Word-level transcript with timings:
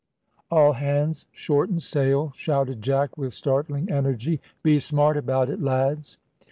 "All 0.49 0.73
hands, 0.73 1.27
shorten 1.31 1.79
sail," 1.79 2.31
shouted 2.35 2.81
Jack, 2.81 3.19
with 3.19 3.35
startling 3.35 3.91
energy; 3.91 4.41
"be 4.63 4.79
smart 4.79 5.15
about 5.15 5.47
it, 5.47 5.61
lads." 5.61 6.17